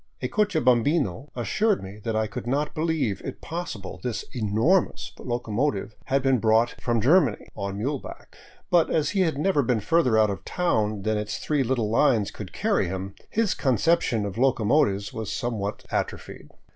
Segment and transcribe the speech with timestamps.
[0.19, 6.23] A cochabambino assured me that I could not believe it possible this" enormous" locomotive had
[6.23, 8.35] been brought" from Germany" on muleback;
[8.71, 12.31] but as he had never been further out of town than its three little lines
[12.31, 16.49] could carry him, his conception of locomotives was somewhat atrophied.